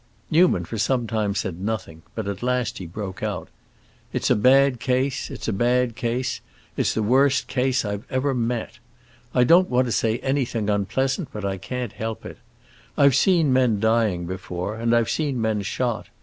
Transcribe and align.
Newman 0.31 0.65
for 0.65 0.79
some 0.79 1.05
time 1.05 1.35
said 1.35 1.61
nothing, 1.61 2.01
but 2.15 2.27
at 2.27 2.41
last 2.41 2.79
he 2.79 2.87
broke 2.87 3.21
out. 3.21 3.49
"It's 4.11 4.31
a 4.31 4.35
bad 4.35 4.79
case—it's 4.79 5.47
a 5.47 5.53
bad 5.53 5.95
case—it's 5.95 6.95
the 6.95 7.03
worst 7.03 7.45
case 7.47 7.85
I 7.85 7.99
ever 8.09 8.33
met. 8.33 8.79
I 9.35 9.43
don't 9.43 9.69
want 9.69 9.85
to 9.85 9.91
say 9.91 10.17
anything 10.21 10.71
unpleasant, 10.71 11.29
but 11.31 11.45
I 11.45 11.59
can't 11.59 11.93
help 11.93 12.25
it. 12.25 12.39
I've 12.97 13.13
seen 13.15 13.53
men 13.53 13.79
dying 13.79 14.25
before—and 14.25 14.95
I've 14.95 15.11
seen 15.11 15.39
men 15.39 15.61
shot. 15.61 16.07